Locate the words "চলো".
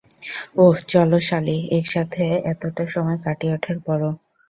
0.91-1.17